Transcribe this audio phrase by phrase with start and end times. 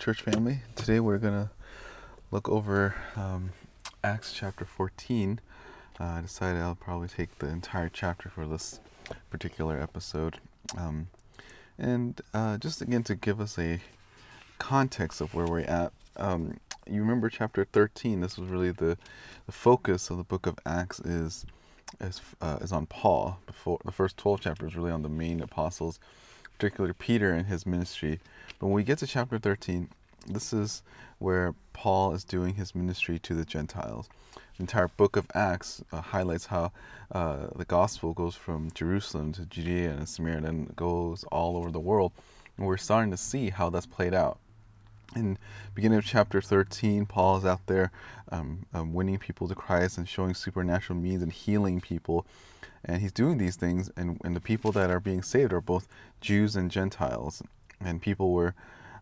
[0.00, 0.60] Church family.
[0.76, 1.50] Today we're going to
[2.30, 3.50] look over um,
[4.02, 5.38] Acts chapter 14.
[6.00, 8.80] Uh, I decided I'll probably take the entire chapter for this
[9.28, 10.38] particular episode.
[10.74, 11.08] Um,
[11.78, 13.78] and uh, just again to give us a
[14.58, 15.92] context of where we're at.
[16.16, 18.96] Um, you remember chapter 13, this was really the,
[19.44, 21.44] the focus of the book of Acts is,
[22.00, 23.38] is, uh, is on Paul.
[23.44, 26.00] Before The first 12 chapters really on the main apostles,
[26.56, 28.18] particularly Peter and his ministry
[28.60, 29.88] but when we get to chapter 13,
[30.26, 30.82] this is
[31.18, 34.08] where Paul is doing his ministry to the Gentiles.
[34.56, 36.72] The entire book of Acts uh, highlights how
[37.12, 41.80] uh, the gospel goes from Jerusalem to Judea and Samaria and goes all over the
[41.80, 42.12] world.
[42.56, 44.38] And we're starting to see how that's played out.
[45.16, 45.38] In
[45.74, 47.90] beginning of chapter 13, Paul is out there
[48.30, 52.26] um, um, winning people to Christ and showing supernatural means and healing people.
[52.84, 55.88] And he's doing these things, and, and the people that are being saved are both
[56.20, 57.42] Jews and Gentiles
[57.80, 58.54] and people were.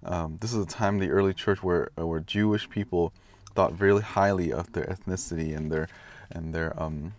[0.04, 3.12] Um, this is a time in the early church where uh, where Jewish people
[3.54, 5.88] thought really highly of their ethnicity and their
[6.30, 7.14] and their um,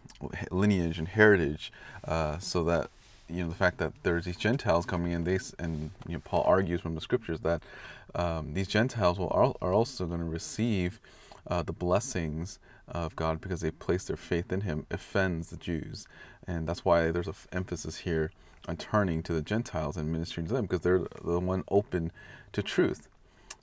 [0.51, 1.71] lineage and heritage,
[2.05, 2.89] uh, so that
[3.27, 6.43] you know the fact that there's these Gentiles coming in, they and you know, Paul
[6.45, 7.61] argues from the scriptures that
[8.15, 10.99] um, these Gentiles will are, are also going to receive
[11.47, 16.07] uh, the blessings of God because they place their faith in Him offends the Jews,
[16.47, 18.31] and that's why there's an f- emphasis here
[18.67, 22.11] on turning to the Gentiles and ministering to them because they're the one open
[22.53, 23.07] to truth.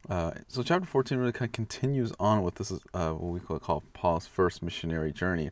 [0.09, 3.41] Uh, so chapter 14 really kind of continues on with this is uh, what we
[3.41, 5.51] call, call Paul's first missionary journey.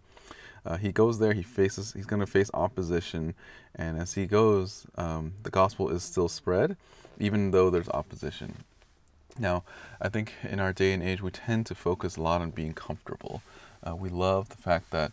[0.64, 3.34] Uh, he goes there, he faces, he's going to face opposition,
[3.74, 6.76] and as he goes, um, the gospel is still spread,
[7.18, 8.54] even though there's opposition.
[9.38, 9.64] Now,
[10.00, 12.72] I think in our day and age, we tend to focus a lot on being
[12.72, 13.42] comfortable.
[13.86, 15.12] Uh, we love the fact that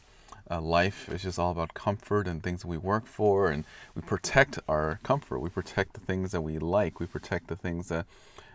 [0.52, 3.64] uh, life is just all about comfort and things we work for, and
[3.96, 5.40] we protect our comfort.
[5.40, 7.00] We protect the things that we like.
[7.00, 8.06] We protect the things that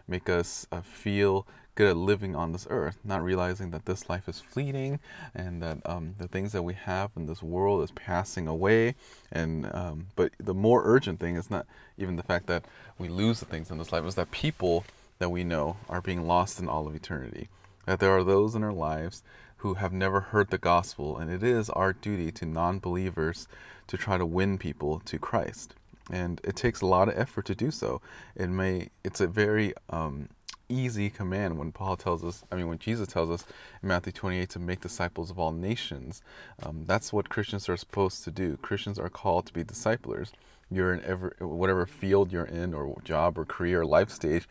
[0.06, 4.28] make us uh, feel good at living on this earth, not realizing that this life
[4.28, 4.98] is fleeting
[5.34, 8.94] and that um, the things that we have in this world is passing away.
[9.30, 11.66] And um, but the more urgent thing is not
[11.98, 12.64] even the fact that
[12.98, 14.84] we lose the things in this life, is that people
[15.18, 17.48] that we know are being lost in all of eternity.
[17.86, 19.22] That there are those in our lives
[19.58, 23.48] who have never heard the gospel, and it is our duty to non believers
[23.86, 25.74] to try to win people to Christ.
[26.10, 28.00] And it takes a lot of effort to do so.
[28.36, 30.28] It may it's a very um,
[30.68, 33.46] easy command when Paul tells us, I mean, when Jesus tells us
[33.82, 36.22] in Matthew 28 to make disciples of all nations.
[36.62, 38.56] Um, that's what Christians are supposed to do.
[38.58, 40.32] Christians are called to be disciplers.
[40.70, 44.48] You're in every, whatever field you're in, or job, or career, or life stage,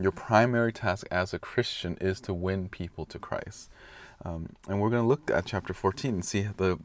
[0.00, 3.68] your primary task as a Christian is to win people to Christ.
[4.24, 6.78] Um, and we're going to look at chapter 14 and see the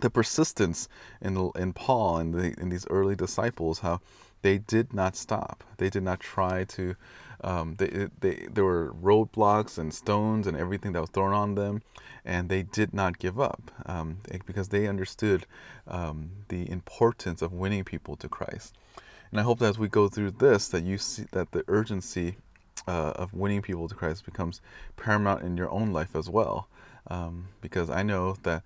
[0.00, 0.88] the persistence
[1.20, 4.00] in in Paul and the, in these early disciples, how
[4.42, 5.64] they did not stop.
[5.78, 6.96] They did not try to.
[7.44, 11.82] Um, they, they, there were roadblocks and stones and everything that was thrown on them,
[12.24, 15.44] and they did not give up um, because they understood
[15.88, 18.74] um, the importance of winning people to Christ.
[19.32, 22.36] And I hope that as we go through this, that you see that the urgency
[22.86, 24.60] uh, of winning people to Christ becomes
[24.96, 26.68] paramount in your own life as well.
[27.08, 28.62] Um, because I know that,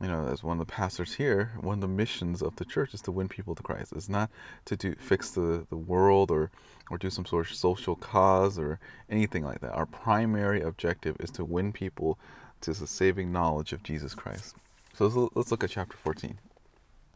[0.00, 2.94] you know, as one of the pastors here, one of the missions of the church
[2.94, 3.92] is to win people to Christ.
[3.94, 4.30] It's not
[4.66, 6.50] to do fix the, the world or
[6.90, 9.72] or do some sort of social cause or anything like that.
[9.72, 12.18] Our primary objective is to win people
[12.62, 14.56] to the saving knowledge of Jesus Christ.
[14.94, 16.38] So let's, let's look at chapter 14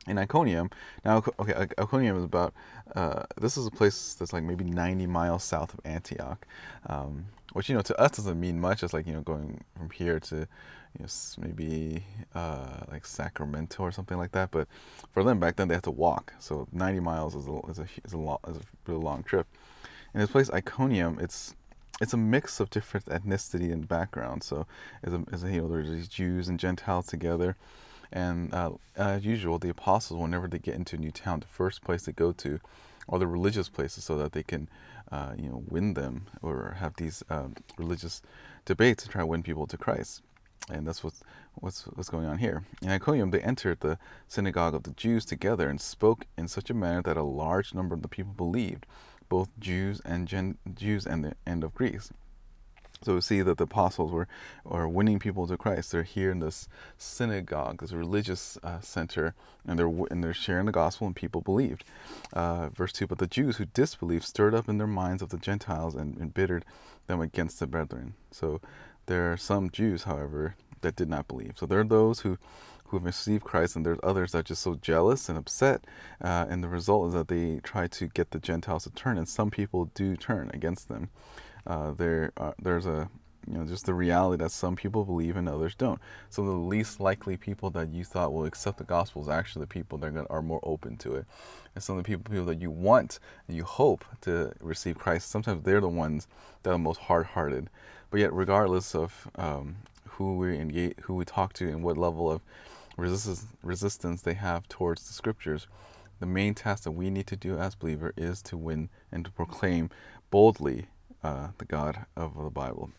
[0.06, 0.70] in Iconium.
[1.04, 2.54] Now, okay, Iconium is about.
[2.94, 6.46] Uh, this is a place that's like maybe 90 miles south of Antioch,
[6.86, 8.82] um, which you know to us doesn't mean much.
[8.82, 10.46] It's like you know going from here to, you
[11.00, 11.06] know,
[11.38, 12.04] maybe
[12.34, 14.50] uh, like Sacramento or something like that.
[14.50, 14.68] But
[15.12, 16.32] for them back then, they had to walk.
[16.38, 19.46] So 90 miles is a is a is a, long, is a really long trip.
[20.12, 21.54] In this place, Iconium, it's
[22.00, 24.42] it's a mix of different ethnicity and background.
[24.42, 24.66] So,
[25.02, 27.56] as a, as a, you know, there's these Jews and Gentiles together.
[28.12, 31.82] And uh, as usual, the apostles, whenever they get into a new town, the first
[31.82, 32.60] place they go to
[33.08, 34.68] are the religious places so that they can,
[35.12, 38.22] uh, you know, win them or have these um, religious
[38.64, 40.22] debates to try to win people to Christ.
[40.70, 41.22] And that's what's,
[41.56, 42.64] what's, what's going on here.
[42.80, 43.98] In Iconium, they entered the
[44.28, 47.94] synagogue of the Jews together and spoke in such a manner that a large number
[47.94, 48.86] of the people believed,
[49.28, 52.10] both Jews and Gen- Jews and the end of Greece.
[53.02, 54.26] So we see that the apostles were,
[54.64, 55.92] are winning people to Christ.
[55.92, 59.34] They're here in this synagogue, this religious uh, center,
[59.66, 61.84] and they're and they're sharing the gospel, and people believed.
[62.32, 63.06] Uh, verse two.
[63.06, 66.64] But the Jews who disbelieved stirred up in their minds of the Gentiles and embittered
[67.06, 68.14] them against the brethren.
[68.30, 68.60] So
[69.04, 71.54] there are some Jews, however, that did not believe.
[71.56, 72.38] So there are those who
[72.86, 75.84] who have received Christ, and there's others that are just so jealous and upset.
[76.22, 79.28] Uh, and the result is that they try to get the Gentiles to turn, and
[79.28, 81.10] some people do turn against them.
[81.66, 83.08] Uh, there, uh, there's a
[83.46, 86.00] you know just the reality that some people believe and others don't.
[86.30, 89.68] So the least likely people that you thought will accept the gospel is actually the
[89.68, 91.26] people that are, are more open to it.
[91.74, 93.18] And some of the people, people that you want
[93.48, 96.26] and you hope to receive Christ, sometimes they're the ones
[96.62, 97.68] that are most hard-hearted.
[98.10, 99.76] But yet, regardless of um,
[100.08, 102.40] who we engage, who we talk to, and what level of
[102.96, 105.66] resistance resistance they have towards the scriptures,
[106.20, 109.30] the main task that we need to do as believer is to win and to
[109.32, 109.90] proclaim
[110.30, 110.86] boldly
[111.24, 112.90] uh, the God of the Bible.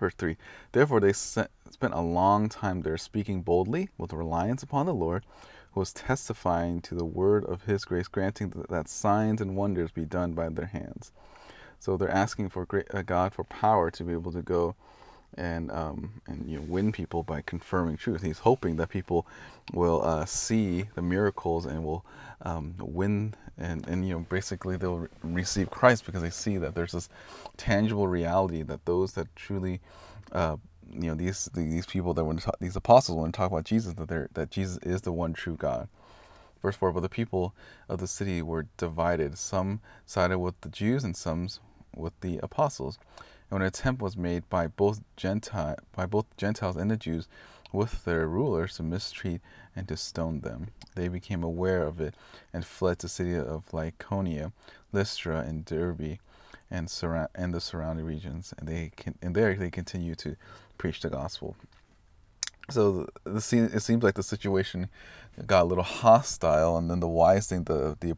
[0.00, 0.36] Verse 3
[0.72, 1.48] Therefore they spent
[1.80, 5.24] a long time there speaking boldly with reliance upon the Lord,
[5.72, 10.04] who was testifying to the word of his grace, granting that signs and wonders be
[10.04, 11.12] done by their hands.
[11.78, 14.74] So they're asking for great, uh, God for power to be able to go
[15.36, 18.22] and um, and you know, win people by confirming truth.
[18.22, 19.26] He's hoping that people
[19.72, 22.04] will uh, see the miracles and will
[22.42, 26.74] um, win and, and you know basically they'll re- receive Christ because they see that
[26.74, 27.08] there's this
[27.56, 29.80] tangible reality that those that truly
[30.32, 30.56] uh,
[30.90, 33.94] you know these these people that when talk, these apostles want to talk about Jesus
[33.94, 35.88] that they're that Jesus is the one true God.
[36.62, 37.54] Verse four, but the people
[37.88, 39.36] of the city were divided.
[39.36, 41.48] Some sided with the Jews and some
[41.96, 42.98] with the apostles
[43.52, 47.28] when an attempt was made by both Gentile by both Gentiles and the Jews
[47.70, 49.42] with their rulers to mistreat
[49.76, 50.68] and to stone them.
[50.94, 52.14] They became aware of it
[52.52, 54.52] and fled to the city of Lycaonia,
[54.90, 56.18] Lystra, and Derbe,
[56.70, 56.90] and
[57.34, 58.54] and the surrounding regions.
[58.56, 60.36] And they can, and there they continue to
[60.78, 61.54] preach the gospel.
[62.70, 64.88] So the, the it seems like the situation
[65.46, 68.16] got a little hostile, and then the wise thing, the the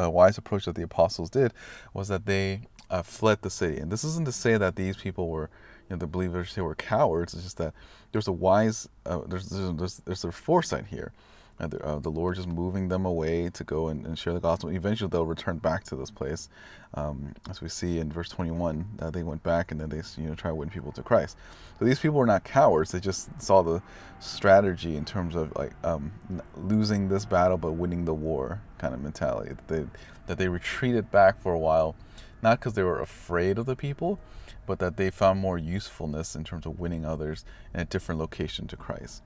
[0.00, 1.52] uh, wise approach that the apostles did,
[1.92, 2.60] was that they
[2.90, 3.78] uh, fled the city.
[3.78, 5.50] And this isn't to say that these people were,
[5.88, 7.34] you know, the believers here were cowards.
[7.34, 7.74] It's just that
[8.12, 11.12] there's a wise, uh, there's, there's, there's a foresight here.
[11.60, 14.38] Uh, the, uh, the, Lord just moving them away to go and, and, share the
[14.38, 14.70] gospel.
[14.70, 16.48] Eventually, they'll return back to this place,
[16.94, 18.84] um, as we see in verse 21.
[18.98, 21.36] That they went back and then they, you know, try to win people to Christ.
[21.78, 22.92] So these people were not cowards.
[22.92, 23.82] They just saw the
[24.20, 26.12] strategy in terms of like um,
[26.56, 29.54] losing this battle but winning the war kind of mentality.
[29.54, 29.86] That they
[30.28, 31.96] that they retreated back for a while
[32.42, 34.18] not because they were afraid of the people,
[34.66, 37.44] but that they found more usefulness in terms of winning others
[37.74, 39.22] in a different location to Christ.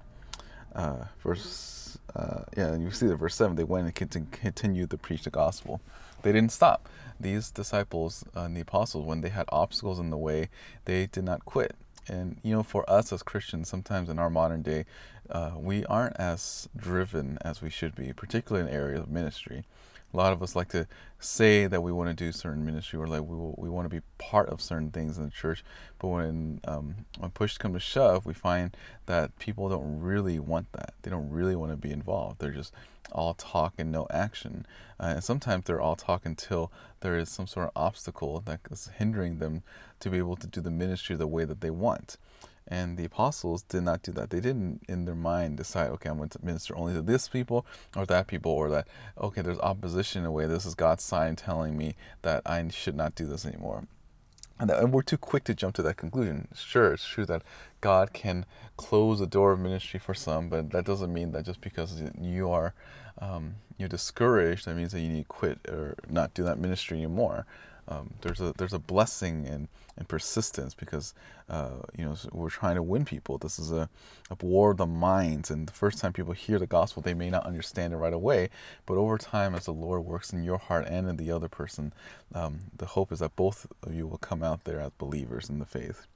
[0.74, 5.24] Uh, verse, uh, yeah, you see the verse 7, they went and continued to preach
[5.24, 5.80] the gospel.
[6.22, 6.88] They didn't stop.
[7.20, 10.48] These disciples uh, and the apostles, when they had obstacles in the way,
[10.84, 11.74] they did not quit.
[12.08, 14.86] And, you know, for us as Christians, sometimes in our modern day,
[15.30, 19.64] uh, we aren't as driven as we should be, particularly in areas of ministry
[20.12, 20.86] a lot of us like to
[21.18, 24.02] say that we want to do certain ministry or like we, we want to be
[24.18, 25.64] part of certain things in the church
[25.98, 28.76] but when um, when push comes to shove we find
[29.06, 30.94] that people don't really want that.
[31.02, 32.38] They don't really want to be involved.
[32.38, 32.72] They're just
[33.10, 34.66] all talk and no action.
[35.00, 36.70] Uh, and sometimes they're all talk until
[37.00, 39.62] there is some sort of obstacle that is hindering them
[40.00, 42.16] to be able to do the ministry the way that they want
[42.68, 44.30] and the apostles did not do that.
[44.30, 47.66] They didn't, in their mind, decide, okay, I'm going to minister only to this people
[47.96, 48.88] or that people, or that,
[49.18, 50.46] okay, there's opposition in a way.
[50.46, 53.86] This is God's sign telling me that I should not do this anymore.
[54.58, 56.48] And, that, and we're too quick to jump to that conclusion.
[56.54, 57.42] Sure, it's true that
[57.80, 61.60] God can close the door of ministry for some, but that doesn't mean that just
[61.60, 62.74] because you are
[63.18, 66.98] um, you're discouraged, that means that you need to quit or not do that ministry
[66.98, 67.46] anymore
[67.88, 71.14] um, there's a there's a blessing in, in persistence because
[71.48, 73.38] uh, you know we're trying to win people.
[73.38, 73.88] This is a,
[74.30, 77.30] a war of the minds, and the first time people hear the gospel, they may
[77.30, 78.50] not understand it right away,
[78.86, 81.92] but over time, as the Lord works in your heart and in the other person,
[82.34, 85.58] um, the hope is that both of you will come out there as believers in
[85.58, 86.06] the faith.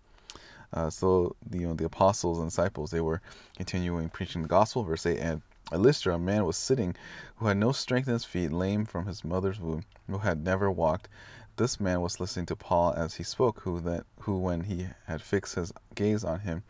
[0.72, 3.20] Uh, so the, you know the apostles and disciples they were
[3.56, 4.84] continuing preaching the gospel.
[4.84, 5.42] Verse eight and
[5.72, 6.94] at Lystra, a man was sitting
[7.36, 10.70] who had no strength in his feet, lame from his mother's womb, who had never
[10.70, 11.08] walked.
[11.56, 15.22] This man was listening to Paul as he spoke, who that who when he had
[15.22, 16.62] fixed his gaze on him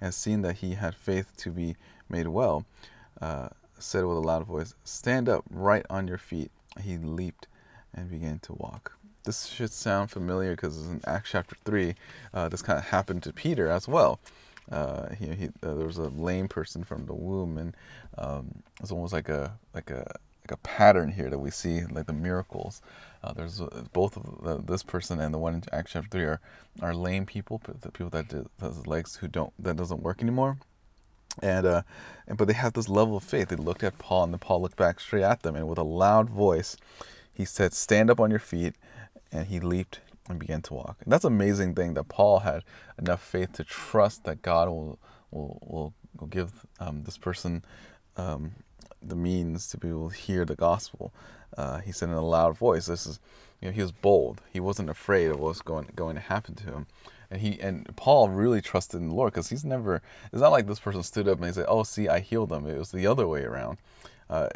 [0.00, 1.76] and seen that he had faith to be
[2.10, 2.66] made well,
[3.22, 3.48] uh,
[3.78, 6.50] said with a loud voice, Stand up right on your feet.
[6.78, 7.46] He leaped
[7.94, 8.92] and began to walk.
[9.24, 11.94] This should sound familiar because in Acts chapter 3,
[12.34, 14.20] uh, this kind of happened to Peter as well.
[14.70, 17.74] Uh, he, he uh, there was a lame person from the womb, and
[18.18, 22.06] um, was almost like a like a like a pattern here that we see, like
[22.06, 22.82] the miracles.
[23.22, 26.24] Uh, there's uh, both of the, this person and the one in Acts chapter three
[26.24, 26.40] are,
[26.82, 30.58] are lame people, the people that has legs who don't that doesn't work anymore,
[31.42, 31.82] and uh,
[32.26, 33.48] and but they have this level of faith.
[33.48, 35.82] They looked at Paul, and then Paul looked back straight at them, and with a
[35.84, 36.76] loud voice,
[37.32, 38.74] he said, "Stand up on your feet,"
[39.32, 40.98] and he leaped and began to walk.
[41.02, 42.62] And that's an amazing thing that Paul had
[42.98, 44.98] enough faith to trust that God will
[45.30, 47.64] will will, will give um, this person
[48.18, 48.52] um,
[49.08, 51.12] the means to be able to hear the gospel.
[51.56, 53.20] Uh, he said in a loud voice, "This is
[53.60, 54.42] you know, he was bold.
[54.52, 56.86] He wasn't afraid of what's going going to happen to him.
[57.30, 60.02] And he and Paul really trusted in the Lord because he's never.
[60.32, 62.66] It's not like this person stood up and he said, "Oh, see, I healed them."
[62.66, 63.78] It was the other way around.
[64.28, 64.48] Uh,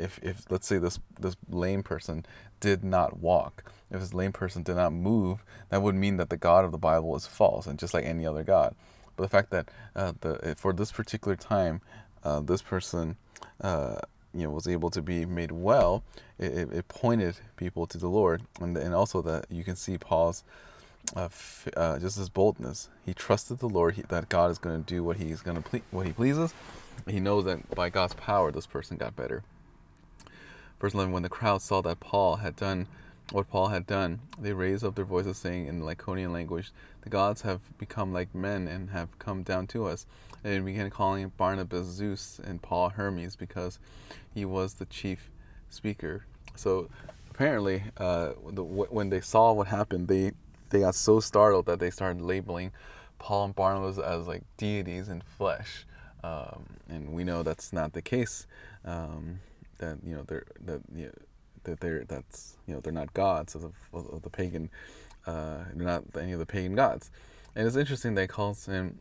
[0.00, 2.24] if if let's say this this lame person
[2.60, 6.36] did not walk, if this lame person did not move, that would mean that the
[6.38, 8.74] God of the Bible is false and just like any other God.
[9.16, 11.82] But the fact that uh, the for this particular time,
[12.26, 13.16] uh, this person
[13.60, 13.98] uh,
[14.34, 16.02] you know was able to be made well,
[16.40, 20.42] it, it pointed people to the Lord, and and also that you can see Paul's
[21.14, 21.28] uh,
[21.76, 22.88] uh, just his boldness.
[23.04, 25.62] He trusted the Lord he, that God is going to do what he's going to
[25.62, 26.52] ple- what he pleases.
[27.06, 29.44] He knows that by God's power, this person got better.
[30.80, 32.88] Verse 11: When the crowd saw that Paul had done
[33.30, 37.10] what Paul had done, they raised up their voices, saying in the Lycaonian language, "The
[37.10, 40.06] gods have become like men and have come down to us."
[40.44, 43.78] And began calling Barnabas Zeus and Paul Hermes because
[44.32, 45.30] he was the chief
[45.68, 46.24] speaker.
[46.54, 46.88] So
[47.30, 50.32] apparently, uh, the, when they saw what happened, they
[50.70, 52.72] they got so startled that they started labeling
[53.18, 55.86] Paul and Barnabas as like deities in flesh.
[56.24, 58.46] Um, and we know that's not the case.
[58.84, 59.40] Um,
[59.78, 61.12] that you know they're that you know,
[61.64, 64.70] that they're that's you know they're not gods of, of, of the pagan.
[65.26, 67.10] Uh, they're not any of the pagan gods.
[67.54, 68.98] And it's interesting they calls him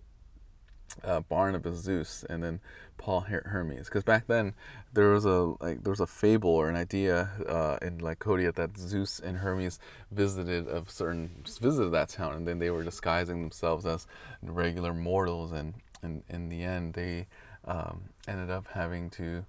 [1.04, 2.60] uh, Barnabas Zeus and then
[2.98, 3.86] Paul Her- Hermes.
[3.86, 4.54] Because back then
[4.94, 8.78] there was a like there was a fable or an idea uh, in Lycaonia that
[8.78, 9.80] Zeus and Hermes
[10.12, 14.08] visited of certain visited that town and then they were disguising themselves as
[14.42, 17.28] regular mortals and, and in the end they
[17.66, 19.46] um, ended up having to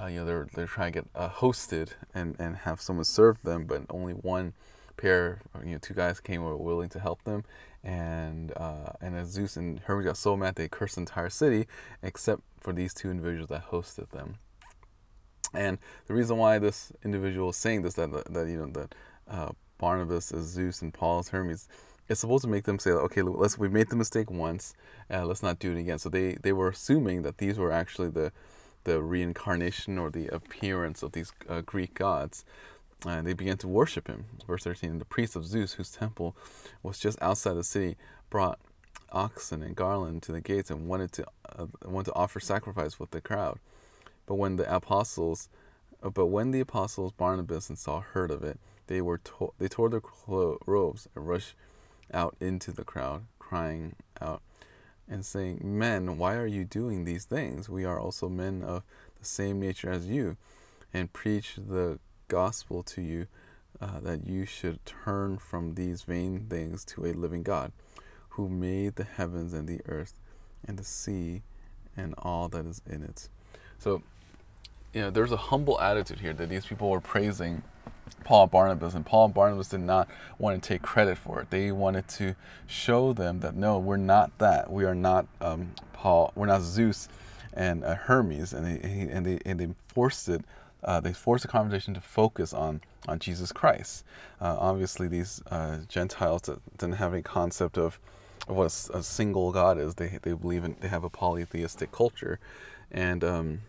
[0.00, 3.42] uh, you know they're they're trying to get uh, hosted and and have someone serve
[3.42, 4.54] them but only one
[4.96, 7.44] pair you know two guys came were willing to help them
[7.84, 11.66] and uh, and as Zeus and Hermes got so mad they cursed the entire city,
[12.02, 14.36] except for these two individuals that hosted them.
[15.52, 18.94] And the reason why this individual is saying this that that you know that
[19.28, 21.68] uh, Barnabas is Zeus and Paul is Hermes,
[22.08, 24.74] it's supposed to make them say, okay, let's we made the mistake once,
[25.10, 25.98] uh, let's not do it again.
[25.98, 28.32] So they they were assuming that these were actually the
[28.84, 32.44] the reincarnation or the appearance of these uh, Greek gods
[33.06, 34.26] and they began to worship him.
[34.46, 36.36] Verse 13 The priest of Zeus, whose temple
[36.82, 37.96] was just outside the city,
[38.30, 38.58] brought
[39.10, 41.26] oxen and garland to the gates and wanted to
[41.58, 43.58] uh, wanted to offer sacrifice with the crowd.
[44.26, 45.48] But when the apostles,
[46.02, 49.68] uh, but when the apostles Barnabas and Saul heard of it, they were to- they
[49.68, 51.54] tore their clo- robes and rushed
[52.12, 54.42] out into the crowd, crying out
[55.08, 57.68] and saying, "Men, why are you doing these things?
[57.68, 58.82] We are also men of
[59.18, 60.36] the same nature as you,
[60.94, 61.98] and preach the
[62.28, 63.26] gospel to you
[63.80, 67.72] uh, that you should turn from these vain things to a living God
[68.30, 70.14] who made the heavens and the earth
[70.66, 71.42] and the sea
[71.96, 73.28] and all that is in it.
[73.78, 74.02] So,
[74.94, 77.62] you know, there's a humble attitude here that these people were praising
[78.24, 81.50] Paul Barnabas, and Paul Barnabas did not want to take credit for it.
[81.50, 82.34] They wanted to
[82.66, 84.70] show them that no, we're not that.
[84.70, 86.32] We are not um, Paul.
[86.34, 87.08] We're not Zeus
[87.52, 90.42] and uh, Hermes, and they and they and they forced it
[90.84, 94.04] uh, they force the conversation to focus on on Jesus Christ.
[94.40, 96.42] Uh, obviously, these uh, Gentiles
[96.78, 97.98] didn't have any concept of,
[98.48, 99.96] of what a, a, single God is.
[99.96, 102.38] They they believe in they have a polytheistic culture,
[102.90, 103.60] and um,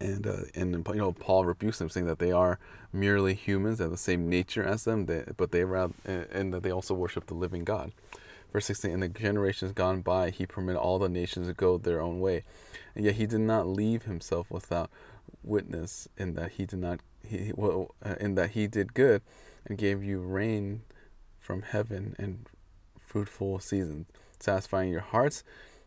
[0.00, 2.58] and uh, and you know Paul rebukes them, saying that they are
[2.92, 6.62] merely humans, they have the same nature as them, they, but they rather and that
[6.62, 7.92] they also worship the living God.
[8.52, 12.02] Verse 16, in the generations gone by, he permitted all the nations to go their
[12.02, 12.44] own way.
[12.94, 14.90] And yet he did not leave himself without
[15.42, 19.22] witness in that he did not he well uh, in that he did good
[19.66, 20.82] and gave you rain
[21.40, 22.46] from heaven and
[22.98, 24.06] fruitful seasons
[24.40, 25.44] satisfying your hearts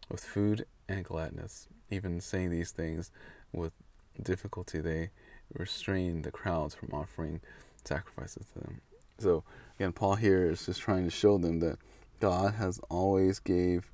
[0.10, 1.68] with food and gladness.
[1.90, 3.12] Even saying these things
[3.52, 3.74] with
[4.22, 5.10] difficulty they
[5.54, 7.42] restrained the crowds from offering
[7.84, 8.82] sacrifices to them.
[9.20, 9.44] So
[9.78, 11.78] again paul here is just trying to show them that
[12.20, 13.92] god has always gave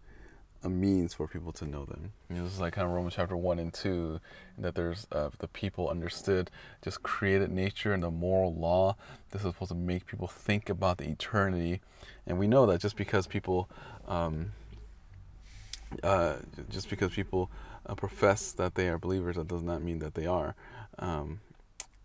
[0.64, 2.14] a means for people to know them.
[2.30, 4.20] You know, this is like kind of Romans chapter 1 and 2,
[4.60, 6.52] that there's uh, the people understood
[6.84, 8.96] just created nature and the moral law.
[9.32, 11.82] This is supposed to make people think about the eternity.
[12.28, 13.70] And we know that just because people,
[14.08, 14.52] um,
[16.04, 16.36] uh,
[16.70, 17.50] just because people
[17.86, 20.56] uh, profess that they are believers, that does not mean that they are.
[21.00, 21.40] Um,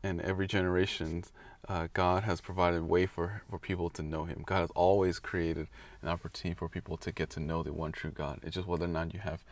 [0.06, 1.24] and every generation
[1.68, 4.44] uh, God has provided a way for, for people to know Him.
[4.46, 5.66] God has always created
[6.02, 8.40] an opportunity for people to get to know the one true God.
[8.42, 9.42] It's just whether or not you have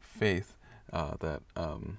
[0.00, 0.54] faith
[0.92, 1.98] uh, that um,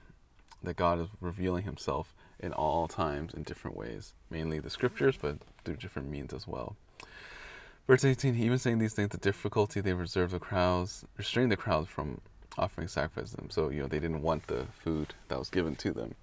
[0.62, 5.38] that God is revealing Himself in all times in different ways, mainly the Scriptures, but
[5.66, 6.76] through different means as well.
[7.88, 11.58] Verse 18, he even saying these things, the difficulty they reserved the crowds, restrained the
[11.58, 12.22] crowds from
[12.58, 13.50] offering sacrifice to them.
[13.50, 16.16] So, you know, they didn't want the food that was given to them.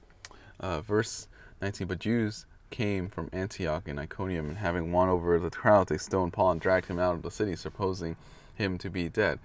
[0.59, 1.28] Uh, verse
[1.61, 5.99] 19, but Jews came from Antioch and Iconium, and having won over the crowd, they
[5.99, 8.17] stoned Paul and dragged him out of the city, supposing
[8.55, 9.38] him to be dead.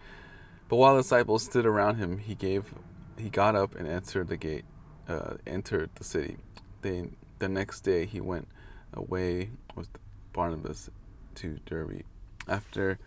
[0.70, 2.74] But while the disciples stood around him, he gave,
[3.18, 4.66] he got up and entered the gate,
[5.10, 6.38] uh, entered the city.
[6.82, 8.48] They, the next day, he went
[8.94, 9.90] away with
[10.34, 10.90] Barnabas
[11.36, 12.04] to Derbe.
[12.48, 13.00] After,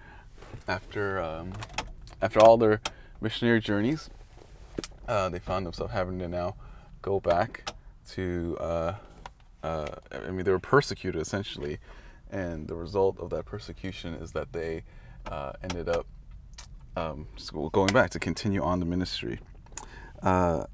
[0.67, 1.53] after, um,
[2.21, 2.81] after all their
[3.21, 4.11] missionary journeys,
[5.07, 6.57] uh, they found themselves having to now
[7.00, 7.73] go back
[8.11, 8.57] to.
[8.61, 8.95] Uh,
[9.62, 11.79] uh, I mean, they were persecuted essentially,
[12.31, 14.85] and the result of that persecution is that they
[15.27, 16.07] uh, ended up
[16.97, 17.27] um,
[17.73, 19.41] going back to continue on the ministry.
[20.23, 20.65] Uh,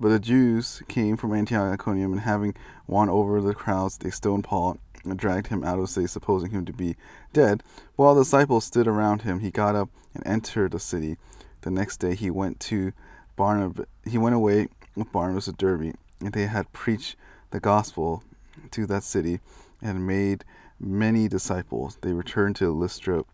[0.00, 2.54] but the Jews came from Antioch, Iconium, and having
[2.86, 6.50] won over the crowds, they stoned Paul and dragged him out of the city, supposing
[6.50, 6.96] him to be
[7.32, 7.62] dead.
[7.96, 11.16] While the disciples stood around him, he got up and entered the city.
[11.60, 12.92] The next day, he went to
[13.36, 13.86] Barnabas.
[14.06, 17.16] He went away with Barnabas to Derbe, they had preached
[17.50, 18.22] the gospel
[18.70, 19.40] to that city
[19.82, 20.44] and made
[20.78, 21.98] many disciples.
[22.00, 23.24] They returned to Lystra,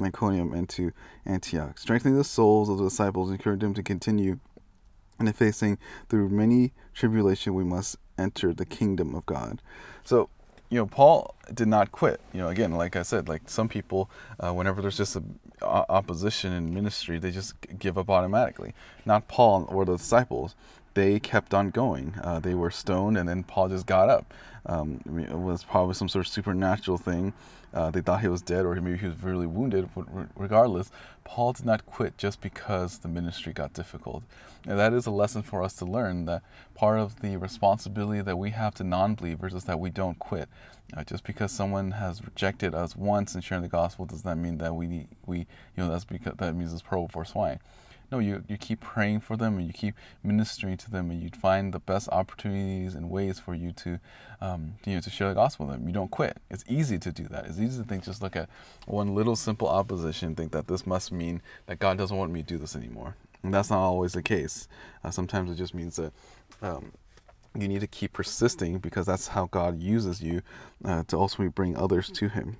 [0.00, 0.92] Iconium, and to
[1.24, 4.38] Antioch, strengthening the souls of the disciples, encouraging them to continue
[5.18, 9.62] and facing through many tribulation we must enter the kingdom of God.
[10.04, 10.28] So,
[10.68, 12.20] you know, Paul did not quit.
[12.32, 15.22] You know, again, like I said, like some people, uh, whenever there's just a
[15.62, 18.74] opposition in ministry, they just give up automatically.
[19.04, 20.56] Not Paul or the disciples
[20.94, 22.14] they kept on going.
[22.22, 24.32] Uh, they were stoned, and then Paul just got up.
[24.66, 27.32] Um, it was probably some sort of supernatural thing.
[27.74, 29.88] Uh, they thought he was dead, or maybe he was really wounded.
[29.94, 30.06] But
[30.36, 30.90] regardless,
[31.24, 34.22] Paul did not quit just because the ministry got difficult.
[34.66, 36.42] And that is a lesson for us to learn that
[36.74, 40.48] part of the responsibility that we have to non believers is that we don't quit.
[40.94, 44.58] Uh, just because someone has rejected us once in sharing the gospel does not mean
[44.58, 45.46] that we, we you
[45.78, 47.58] know, that's because that means it's pearl before swine.
[48.12, 51.30] No, you, you keep praying for them and you keep ministering to them and you
[51.30, 53.98] find the best opportunities and ways for you to,
[54.42, 55.88] um, you know, to share the gospel with them.
[55.88, 56.36] You don't quit.
[56.50, 57.46] It's easy to do that.
[57.46, 58.50] It's easy to think, just look at
[58.86, 62.46] one little simple opposition think that this must mean that God doesn't want me to
[62.46, 63.16] do this anymore.
[63.42, 64.68] And that's not always the case.
[65.02, 66.12] Uh, sometimes it just means that
[66.60, 66.92] um,
[67.58, 70.42] you need to keep persisting because that's how God uses you
[70.84, 72.58] uh, to ultimately bring others to Him.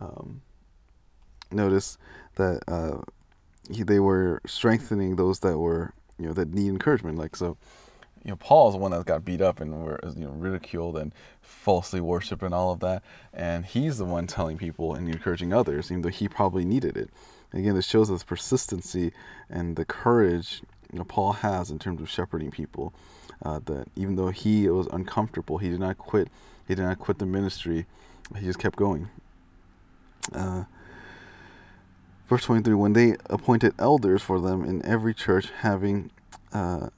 [0.00, 0.42] Um,
[1.50, 1.98] notice
[2.36, 2.98] that uh,
[3.70, 7.18] he, they were strengthening those that were you know that need encouragement.
[7.18, 7.56] Like so,
[8.24, 10.96] you know, Paul is the one that got beat up and were you know ridiculed
[10.96, 13.02] and falsely worshipped and all of that,
[13.32, 17.10] and he's the one telling people and encouraging others, even though he probably needed it.
[17.52, 19.12] Again, this shows us persistency
[19.48, 20.60] and the courage
[20.92, 22.92] you know, Paul has in terms of shepherding people.
[23.40, 26.28] Uh, that even though he was uncomfortable, he did not quit.
[26.66, 27.86] He did not quit the ministry.
[28.36, 29.08] He just kept going.
[30.34, 30.64] Uh,
[32.28, 36.10] Verse 23 When they appointed elders for them in every church, having
[36.52, 36.88] uh,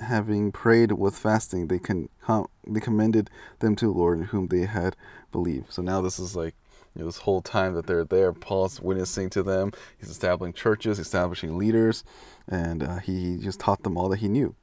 [0.00, 4.48] having prayed with fasting, they con- com- they commended them to the Lord in whom
[4.48, 4.94] they had
[5.32, 5.72] believed.
[5.72, 6.54] So now this is like
[6.94, 9.72] you know, this whole time that they're there, Paul's witnessing to them.
[9.98, 12.04] He's establishing churches, establishing leaders,
[12.46, 14.54] and uh, he just taught them all that he knew.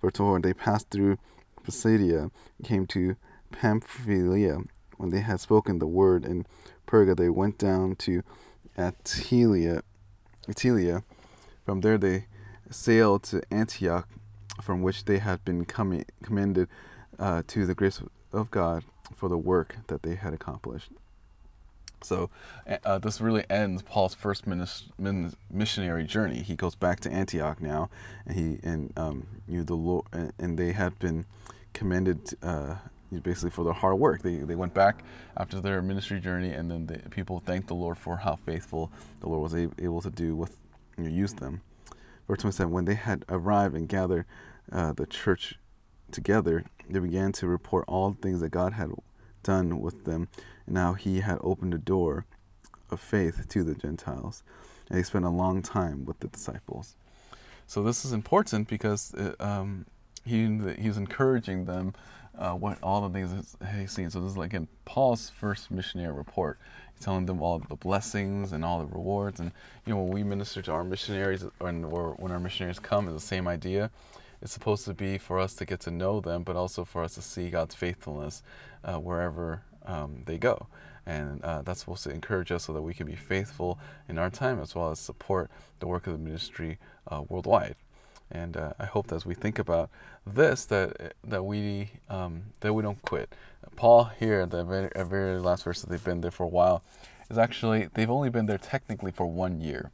[0.00, 1.18] Verse 24 They passed through
[1.64, 2.30] Pisidia,
[2.62, 3.16] came to
[3.50, 4.58] Pamphylia.
[4.98, 6.46] When they had spoken the word in
[6.86, 8.22] Perga, they went down to
[8.76, 9.82] Attalia,
[10.48, 11.02] Attalia.
[11.64, 12.26] From there they
[12.70, 14.08] sailed to Antioch,
[14.60, 16.68] from which they had been commended
[17.18, 18.00] uh, to the grace
[18.32, 20.90] of God for the work that they had accomplished.
[22.02, 22.30] So
[22.84, 26.42] uh, this really ends Paul's first minis- min- missionary journey.
[26.42, 27.90] He goes back to Antioch now,
[28.26, 31.26] and he and um, you know, the Lord, and they had been
[31.72, 32.76] commended uh,
[33.20, 34.22] basically for their hard work.
[34.22, 35.04] They, they went back
[35.36, 39.28] after their ministry journey, and then the people thanked the Lord for how faithful the
[39.28, 40.56] Lord was able to do with
[40.96, 41.62] you know, use them.
[42.28, 44.26] Verse 27 When they had arrived and gathered
[44.70, 45.58] uh, the church
[46.10, 48.90] together, they began to report all the things that God had
[49.42, 50.28] done with them,
[50.66, 52.26] and how He had opened the door
[52.90, 54.42] of faith to the Gentiles.
[54.88, 56.96] And they spent a long time with the disciples.
[57.66, 59.86] So this is important because it, um,
[60.24, 61.94] he he's encouraging them
[62.38, 64.10] uh, what all the things that he's seen.
[64.10, 66.58] So this is like in Paul's first missionary report.
[66.94, 69.40] He's telling them all the blessings and all the rewards.
[69.40, 69.52] And
[69.86, 73.14] you know, when we minister to our missionaries, and or when our missionaries come, it's
[73.14, 73.90] the same idea.
[74.40, 77.14] It's supposed to be for us to get to know them, but also for us
[77.14, 78.42] to see God's faithfulness
[78.82, 80.66] uh, wherever um, they go.
[81.06, 84.30] And uh, that's supposed to encourage us so that we can be faithful in our
[84.30, 87.76] time as well as support the work of the ministry uh, worldwide.
[88.32, 89.90] And uh, I hope that as we think about
[90.26, 93.34] this, that that we um, that we don't quit.
[93.76, 96.82] Paul here, the very, very last verse that they've been there for a while,
[97.30, 99.90] is actually they've only been there technically for one year.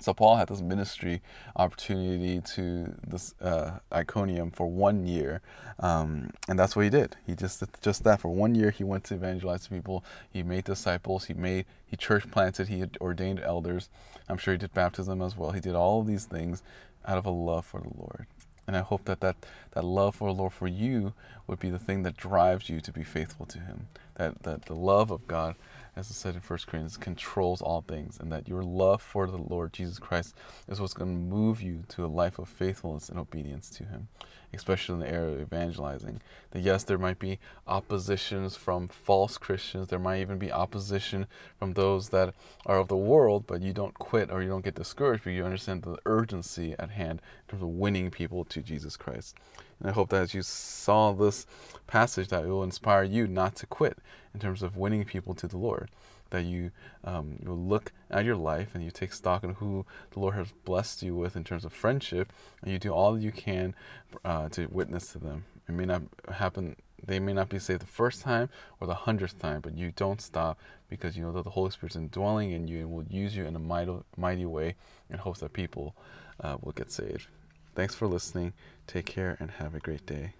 [0.00, 1.22] So Paul had this ministry
[1.54, 5.40] opportunity to this uh, Iconium for one year,
[5.78, 7.16] um, and that's what he did.
[7.26, 8.70] He just did just that for one year.
[8.70, 10.04] He went to evangelize people.
[10.28, 11.26] He made disciples.
[11.26, 12.68] He made he church planted.
[12.68, 13.88] He ordained elders.
[14.28, 15.52] I'm sure he did baptism as well.
[15.52, 16.62] He did all of these things
[17.06, 18.26] out of a love for the Lord.
[18.66, 19.36] And I hope that, that
[19.72, 21.12] that love for the Lord for you
[21.46, 23.88] would be the thing that drives you to be faithful to Him.
[24.14, 25.56] That, that the love of God
[25.96, 29.36] as I said in 1 Corinthians, controls all things, and that your love for the
[29.36, 30.34] Lord Jesus Christ
[30.68, 34.08] is what's going to move you to a life of faithfulness and obedience to Him,
[34.52, 36.20] especially in the area of evangelizing.
[36.50, 41.26] That yes, there might be oppositions from false Christians, there might even be opposition
[41.58, 42.34] from those that
[42.66, 45.44] are of the world, but you don't quit or you don't get discouraged, but you
[45.44, 49.36] understand the urgency at hand in terms of winning people to Jesus Christ.
[49.80, 51.46] And I hope that as you saw this
[51.86, 53.98] passage, that it will inspire you not to quit
[54.32, 55.90] in terms of winning people to the Lord.
[56.34, 56.70] That you
[57.04, 60.52] um, you look at your life and you take stock in who the Lord has
[60.64, 63.74] blessed you with in terms of friendship, and you do all that you can
[64.24, 65.44] uh, to witness to them.
[65.68, 68.48] It may not happen they may not be saved the first time
[68.80, 71.96] or the hundredth time, but you don't stop because you know that the Holy Spirit's
[71.96, 74.76] indwelling in you and will use you in a mighty, mighty way
[75.10, 75.94] in hopes that people
[76.40, 77.26] uh, will get saved.
[77.74, 78.52] Thanks for listening.
[78.86, 80.34] Take care and have a great day.